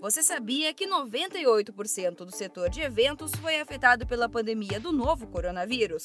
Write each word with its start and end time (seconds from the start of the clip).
Você 0.00 0.22
sabia 0.22 0.72
que 0.72 0.86
98% 0.86 2.18
do 2.18 2.30
setor 2.30 2.70
de 2.70 2.80
eventos 2.80 3.32
foi 3.32 3.58
afetado 3.58 4.06
pela 4.06 4.28
pandemia 4.28 4.78
do 4.78 4.92
novo 4.92 5.26
coronavírus? 5.26 6.02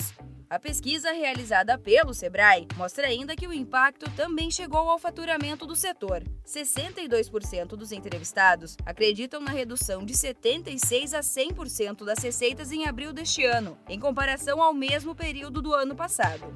A 0.50 0.58
pesquisa 0.58 1.12
realizada 1.12 1.78
pelo 1.78 2.12
Sebrae 2.12 2.68
mostra 2.76 3.06
ainda 3.06 3.36
que 3.36 3.46
o 3.46 3.54
impacto 3.54 4.10
também 4.16 4.50
chegou 4.50 4.90
ao 4.90 4.98
faturamento 4.98 5.68
do 5.68 5.76
setor. 5.76 6.24
62% 6.44 7.67
dos 7.76 7.92
entrevistados 7.92 8.76
acreditam 8.83 9.40
na 9.40 9.51
redução 9.51 10.03
de 10.03 10.17
76 10.17 11.13
a 11.13 11.19
100% 11.19 12.03
das 12.03 12.17
receitas 12.17 12.71
em 12.71 12.87
abril 12.87 13.13
deste 13.13 13.46
ano, 13.46 13.78
em 13.87 13.99
comparação 13.99 14.60
ao 14.60 14.73
mesmo 14.73 15.13
período 15.13 15.62
do 15.62 15.71
ano 15.71 15.96
passado. 15.96 16.52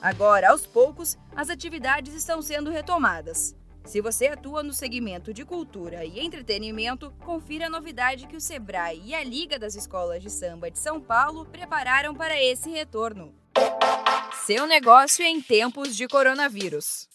Agora, 0.00 0.50
aos 0.50 0.64
poucos, 0.64 1.18
as 1.34 1.50
atividades 1.50 2.14
estão 2.14 2.40
sendo 2.40 2.70
retomadas. 2.70 3.56
Se 3.86 4.00
você 4.00 4.26
atua 4.26 4.64
no 4.64 4.72
segmento 4.72 5.32
de 5.32 5.44
cultura 5.44 6.04
e 6.04 6.18
entretenimento, 6.18 7.12
confira 7.24 7.66
a 7.66 7.70
novidade 7.70 8.26
que 8.26 8.36
o 8.36 8.40
Sebrae 8.40 9.00
e 9.04 9.14
a 9.14 9.22
Liga 9.22 9.60
das 9.60 9.76
Escolas 9.76 10.20
de 10.20 10.28
Samba 10.28 10.68
de 10.68 10.78
São 10.78 11.00
Paulo 11.00 11.46
prepararam 11.46 12.12
para 12.12 12.42
esse 12.42 12.68
retorno. 12.68 13.32
Seu 14.44 14.66
negócio 14.66 15.24
em 15.24 15.40
tempos 15.40 15.96
de 15.96 16.08
coronavírus. 16.08 17.08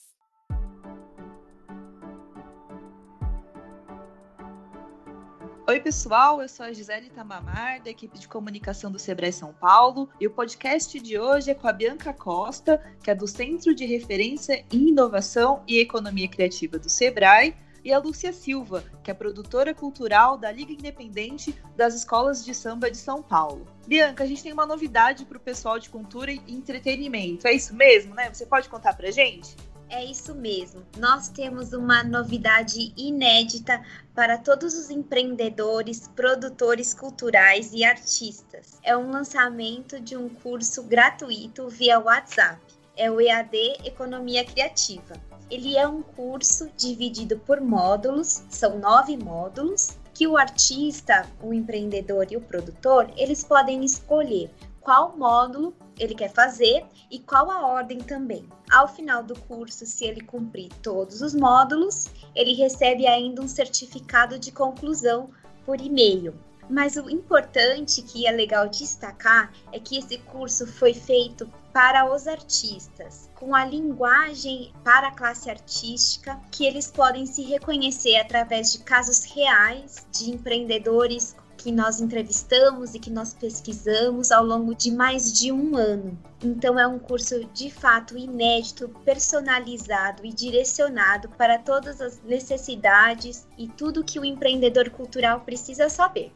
Oi, 5.72 5.80
pessoal, 5.80 6.42
eu 6.42 6.50
sou 6.50 6.66
a 6.66 6.74
Gisele 6.74 7.10
Tamamar, 7.10 7.82
da 7.82 7.90
equipe 7.90 8.20
de 8.20 8.28
comunicação 8.28 8.92
do 8.92 9.00
Sebrae 9.00 9.32
São 9.32 9.54
Paulo, 9.54 10.10
e 10.20 10.28
o 10.28 10.30
podcast 10.30 11.00
de 11.00 11.18
hoje 11.18 11.50
é 11.50 11.54
com 11.54 11.66
a 11.66 11.72
Bianca 11.72 12.12
Costa, 12.12 12.84
que 13.02 13.10
é 13.10 13.16
do 13.16 13.26
Centro 13.26 13.74
de 13.74 13.86
Referência 13.86 14.66
em 14.70 14.90
Inovação 14.90 15.64
e 15.66 15.80
Economia 15.80 16.28
Criativa 16.28 16.78
do 16.78 16.90
Sebrae, 16.90 17.56
e 17.86 17.94
a 17.94 18.00
Lúcia 18.00 18.34
Silva, 18.34 18.84
que 19.02 19.10
é 19.10 19.14
produtora 19.14 19.74
cultural 19.74 20.38
da 20.38 20.52
Liga 20.52 20.74
Independente 20.74 21.56
das 21.74 21.96
Escolas 21.96 22.44
de 22.44 22.54
Samba 22.54 22.92
de 22.92 22.98
São 22.98 23.24
Paulo. 23.24 23.66
Bianca, 23.88 24.26
a 24.26 24.28
gente 24.28 24.44
tem 24.44 24.52
uma 24.52 24.66
novidade 24.66 25.24
para 25.24 25.38
o 25.38 25.42
pessoal 25.42 25.80
de 25.80 25.90
cultura 25.90 26.34
e 26.34 26.42
entretenimento. 26.50 27.48
É 27.48 27.54
isso 27.54 27.74
mesmo, 27.74 28.14
né? 28.14 28.30
Você 28.30 28.46
pode 28.46 28.68
contar 28.68 28.94
para 28.94 29.10
gente? 29.10 29.56
É 29.94 30.06
isso 30.06 30.34
mesmo. 30.34 30.84
Nós 30.98 31.28
temos 31.28 31.74
uma 31.74 32.02
novidade 32.02 32.94
inédita 32.96 33.84
para 34.16 34.38
todos 34.38 34.74
os 34.74 34.90
empreendedores, 34.90 36.08
produtores 36.16 36.94
culturais 36.94 37.74
e 37.74 37.84
artistas. 37.84 38.80
É 38.84 38.96
um 38.96 39.12
lançamento 39.12 40.00
de 40.00 40.16
um 40.16 40.30
curso 40.30 40.82
gratuito 40.84 41.68
via 41.68 42.00
WhatsApp. 42.00 42.62
É 42.96 43.12
o 43.12 43.20
EAD 43.20 43.80
Economia 43.84 44.46
Criativa. 44.46 45.14
Ele 45.50 45.76
é 45.76 45.86
um 45.86 46.02
curso 46.02 46.72
dividido 46.78 47.38
por 47.40 47.60
módulos, 47.60 48.44
são 48.50 48.80
nove 48.80 49.18
módulos, 49.18 49.98
que 50.14 50.26
o 50.26 50.38
artista, 50.38 51.28
o 51.42 51.54
empreendedor 51.54 52.28
e 52.32 52.38
o 52.38 52.42
produtor, 52.42 53.12
eles 53.18 53.44
podem 53.44 53.84
escolher 53.84 54.50
qual 54.82 55.16
módulo 55.18 55.74
ele 55.98 56.16
quer 56.16 56.32
fazer 56.34 56.84
e 57.10 57.20
qual 57.20 57.50
a 57.50 57.66
ordem 57.66 58.00
também. 58.00 58.50
Ao 58.70 58.88
final 58.88 59.24
do 59.24 59.40
curso, 59.42 59.86
se 59.86 60.06
ele 60.06 60.22
cumprir 60.22 60.70
todos 60.82 61.22
os 61.22 61.34
módulos, 61.34 62.08
ele 62.36 62.54
recebe 62.54 63.08
ainda 63.08 63.42
um 63.42 63.48
certificado 63.48 64.40
de 64.40 64.52
conclusão 64.52 65.30
por 65.66 65.80
e-mail. 65.80 66.34
Mas 66.70 66.96
o 66.96 67.10
importante 67.10 68.02
que 68.02 68.26
é 68.26 68.32
legal 68.32 68.68
destacar 68.68 69.52
é 69.72 69.80
que 69.80 69.98
esse 69.98 70.18
curso 70.20 70.66
foi 70.66 70.94
feito 70.94 71.46
para 71.74 72.14
os 72.14 72.28
artistas, 72.28 73.30
com 73.36 73.56
a 73.56 73.66
linguagem 73.66 74.74
para 74.84 75.08
a 75.08 75.12
classe 75.12 75.50
artística, 75.50 76.40
que 76.52 76.66
eles 76.66 76.90
podem 76.90 77.26
se 77.26 77.44
reconhecer 77.44 78.18
através 78.18 78.72
de 78.72 78.80
casos 78.80 79.24
reais 79.24 80.06
de 80.12 80.32
empreendedores 80.32 81.36
que 81.62 81.72
nós 81.72 82.02
entrevistamos 82.02 82.96
e 82.96 83.00
que 83.00 83.12
nós 83.12 83.36
pesquisamos 83.36 84.32
ao 84.32 84.44
longo 84.44 84.74
de 84.74 84.90
mais 84.90 85.32
de 85.32 85.52
um 85.52 85.78
ano. 85.78 86.18
Então, 86.44 86.80
é 86.80 86.88
um 86.88 86.98
curso 86.98 87.46
de 87.54 87.70
fato 87.70 88.18
inédito, 88.18 88.90
personalizado 89.06 90.26
e 90.26 90.34
direcionado 90.34 91.30
para 91.30 91.60
todas 91.60 92.02
as 92.02 92.20
necessidades 92.24 93.48
e 93.60 93.68
tudo 93.68 94.04
que 94.04 94.20
o 94.20 94.26
empreendedor 94.26 94.90
cultural 94.90 95.42
precisa 95.42 95.88
saber. 95.88 96.34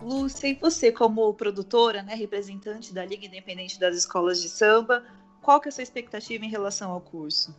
Lúcia, 0.00 0.46
e 0.46 0.54
você 0.54 0.92
como 0.92 1.34
produtora, 1.34 2.02
né, 2.04 2.14
representante 2.14 2.94
da 2.94 3.04
Liga 3.04 3.26
Independente 3.26 3.80
das 3.80 3.96
Escolas 3.96 4.40
de 4.40 4.48
Samba, 4.48 5.02
qual 5.42 5.60
que 5.60 5.68
é 5.68 5.70
a 5.70 5.72
sua 5.72 5.82
expectativa 5.82 6.44
em 6.44 6.50
relação 6.50 6.92
ao 6.92 7.00
curso? 7.00 7.52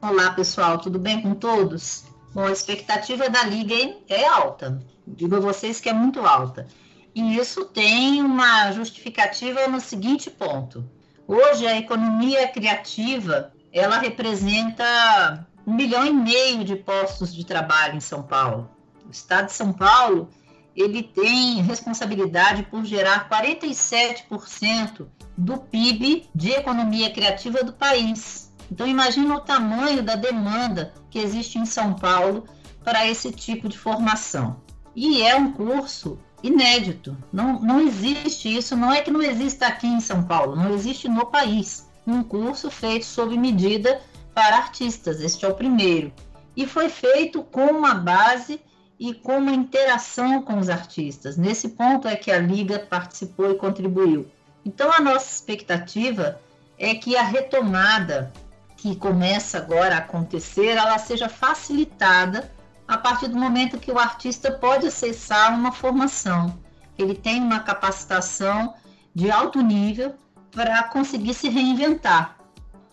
Olá, 0.00 0.32
pessoal, 0.32 0.78
tudo 0.78 0.98
bem 0.98 1.22
com 1.22 1.36
todos? 1.36 2.04
Bom, 2.34 2.46
a 2.46 2.50
expectativa 2.50 3.30
da 3.30 3.44
Liga 3.44 3.96
é 4.08 4.26
alta 4.26 4.82
digo 5.06 5.36
a 5.36 5.40
vocês 5.40 5.80
que 5.80 5.88
é 5.88 5.92
muito 5.92 6.20
alta. 6.20 6.66
E 7.14 7.36
isso 7.36 7.66
tem 7.66 8.22
uma 8.22 8.72
justificativa 8.72 9.68
no 9.68 9.80
seguinte 9.80 10.30
ponto. 10.30 10.88
Hoje 11.28 11.66
a 11.66 11.76
economia 11.76 12.48
criativa, 12.48 13.52
ela 13.72 13.98
representa 13.98 15.46
um 15.66 15.74
milhão 15.74 16.06
e 16.06 16.12
meio 16.12 16.64
de 16.64 16.76
postos 16.76 17.34
de 17.34 17.44
trabalho 17.44 17.96
em 17.96 18.00
São 18.00 18.22
Paulo. 18.22 18.70
O 19.06 19.10
estado 19.10 19.46
de 19.46 19.52
São 19.52 19.72
Paulo, 19.72 20.30
ele 20.74 21.02
tem 21.02 21.60
responsabilidade 21.62 22.62
por 22.64 22.84
gerar 22.84 23.28
47% 23.28 25.06
do 25.36 25.58
PIB 25.58 26.28
de 26.34 26.50
economia 26.50 27.10
criativa 27.10 27.62
do 27.62 27.72
país. 27.72 28.50
Então 28.70 28.86
imagina 28.86 29.34
o 29.34 29.40
tamanho 29.40 30.02
da 30.02 30.14
demanda 30.14 30.94
que 31.10 31.18
existe 31.18 31.58
em 31.58 31.66
São 31.66 31.92
Paulo 31.92 32.44
para 32.82 33.06
esse 33.06 33.30
tipo 33.30 33.68
de 33.68 33.78
formação. 33.78 34.61
E 34.94 35.22
é 35.22 35.34
um 35.34 35.52
curso 35.52 36.18
inédito. 36.42 37.16
Não, 37.32 37.60
não 37.60 37.80
existe 37.80 38.54
isso, 38.54 38.76
não 38.76 38.92
é 38.92 39.00
que 39.00 39.10
não 39.10 39.22
exista 39.22 39.66
aqui 39.66 39.86
em 39.86 40.00
São 40.00 40.22
Paulo, 40.24 40.56
não 40.56 40.74
existe 40.74 41.08
no 41.08 41.26
país. 41.26 41.88
Um 42.06 42.22
curso 42.22 42.70
feito 42.70 43.06
sob 43.06 43.36
medida 43.38 44.00
para 44.34 44.56
artistas, 44.56 45.20
este 45.20 45.44
é 45.44 45.48
o 45.48 45.54
primeiro. 45.54 46.12
E 46.56 46.66
foi 46.66 46.88
feito 46.88 47.42
com 47.44 47.66
uma 47.66 47.94
base 47.94 48.60
e 48.98 49.14
com 49.14 49.38
uma 49.38 49.52
interação 49.52 50.42
com 50.42 50.58
os 50.58 50.68
artistas. 50.68 51.36
Nesse 51.36 51.70
ponto 51.70 52.06
é 52.06 52.16
que 52.16 52.30
a 52.30 52.38
Liga 52.38 52.78
participou 52.78 53.50
e 53.50 53.56
contribuiu. 53.56 54.30
Então, 54.64 54.92
a 54.92 55.00
nossa 55.00 55.32
expectativa 55.32 56.40
é 56.78 56.94
que 56.94 57.16
a 57.16 57.22
retomada 57.22 58.32
que 58.76 58.96
começa 58.96 59.58
agora 59.58 59.94
a 59.94 59.98
acontecer, 59.98 60.76
ela 60.76 60.98
seja 60.98 61.28
facilitada 61.28 62.50
a 62.86 62.96
partir 62.98 63.28
do 63.28 63.36
momento 63.36 63.78
que 63.78 63.92
o 63.92 63.98
artista 63.98 64.50
pode 64.50 64.86
acessar 64.86 65.54
uma 65.54 65.72
formação, 65.72 66.58
ele 66.98 67.14
tem 67.14 67.40
uma 67.40 67.60
capacitação 67.60 68.74
de 69.14 69.30
alto 69.30 69.60
nível 69.62 70.14
para 70.50 70.82
conseguir 70.84 71.34
se 71.34 71.48
reinventar. 71.48 72.36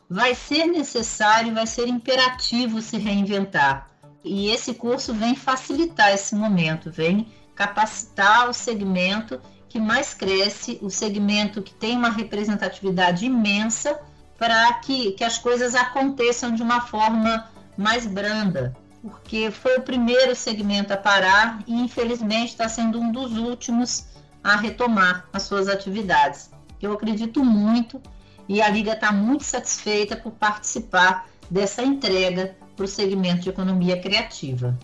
Vai 0.10 0.34
ser 0.34 0.66
necessário, 0.66 1.54
vai 1.54 1.68
ser 1.68 1.88
imperativo 1.88 2.82
se 2.82 2.98
reinventar. 2.98 3.88
E 4.24 4.50
esse 4.50 4.74
curso 4.74 5.14
vem 5.14 5.36
facilitar 5.36 6.14
esse 6.14 6.36
momento, 6.36 6.92
vem 6.92 7.28
capacitar 7.56 8.50
o 8.50 8.54
segmento 8.54 9.40
que 9.68 9.80
mais 9.80 10.14
cresce, 10.14 10.80
o 10.82 10.90
segmento 10.90 11.62
que 11.62 11.74
tem 11.74 11.96
uma 11.96 12.10
representatividade 12.10 13.26
imensa, 13.26 14.00
para 14.38 14.74
que, 14.76 15.12
que 15.12 15.24
as 15.24 15.38
coisas 15.38 15.76
aconteçam 15.76 16.56
de 16.56 16.64
uma 16.64 16.82
forma 16.82 17.50
mais 17.78 18.08
branda, 18.08 18.76
porque 19.02 19.50
foi 19.52 19.78
o 19.78 19.82
primeiro 19.82 20.36
segmento 20.36 20.94
a 20.94 20.98
parar 20.98 21.64
e, 21.66 21.74
infelizmente, 21.74 22.50
está 22.50 22.68
sendo 22.68 23.00
um 23.00 23.12
dos 23.12 23.38
últimos 23.38 24.08
a 24.44 24.56
retomar 24.56 25.28
as 25.34 25.44
suas 25.44 25.68
atividades. 25.68 26.52
Eu 26.82 26.94
acredito 26.94 27.44
muito 27.44 28.02
e 28.48 28.62
a 28.62 28.70
Liga 28.70 28.94
está 28.94 29.12
muito 29.12 29.44
satisfeita 29.44 30.16
por 30.16 30.32
participar 30.32 31.30
dessa 31.50 31.84
entrega 31.84 32.58
para 32.76 32.86
o 32.86 32.88
segmento 32.88 33.42
de 33.42 33.50
economia 33.50 34.02
criativa. 34.02 34.78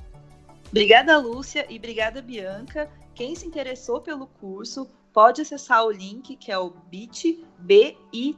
Obrigada, 0.69 1.17
Lúcia, 1.17 1.65
e 1.69 1.77
obrigada, 1.77 2.21
Bianca. 2.21 2.89
Quem 3.13 3.35
se 3.35 3.47
interessou 3.47 4.01
pelo 4.01 4.27
curso 4.27 4.89
pode 5.13 5.41
acessar 5.41 5.85
o 5.85 5.91
link 5.91 6.35
que 6.35 6.51
é 6.51 6.57
o 6.57 6.73
bit.ly 6.89 8.37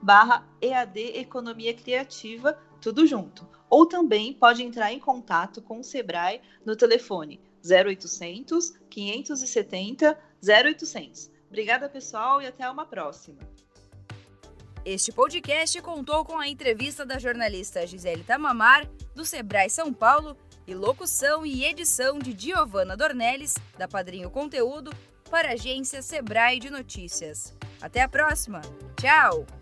barra 0.00 0.44
EAD 0.60 0.98
Economia 1.18 1.74
Criativa 1.74 2.58
tudo 2.80 3.06
junto. 3.06 3.48
Ou 3.70 3.86
também 3.86 4.32
pode 4.32 4.62
entrar 4.62 4.92
em 4.92 4.98
contato 4.98 5.60
com 5.60 5.80
o 5.80 5.84
Sebrae 5.84 6.40
no 6.64 6.74
telefone 6.74 7.40
0800 7.64 8.74
570 8.88 10.18
0800. 10.42 11.30
Obrigada, 11.48 11.88
pessoal, 11.88 12.40
e 12.40 12.46
até 12.46 12.68
uma 12.70 12.86
próxima. 12.86 13.38
Este 14.84 15.12
podcast 15.12 15.80
contou 15.82 16.24
com 16.24 16.38
a 16.38 16.48
entrevista 16.48 17.04
da 17.04 17.18
jornalista 17.18 17.86
Gisele 17.86 18.24
Tamamar, 18.24 18.88
do 19.14 19.24
Sebrae 19.24 19.68
São 19.68 19.92
Paulo, 19.92 20.36
e 20.66 20.74
locução 20.74 21.46
e 21.46 21.64
edição 21.64 22.18
de 22.18 22.36
Giovana 22.38 22.96
Dornelles, 22.96 23.54
da 23.78 23.88
Padrinho 23.88 24.30
Conteúdo, 24.30 24.90
para 25.30 25.48
a 25.48 25.52
agência 25.52 26.02
Sebrae 26.02 26.58
de 26.58 26.70
Notícias. 26.70 27.54
Até 27.80 28.02
a 28.02 28.08
próxima! 28.08 28.60
Tchau! 28.96 29.57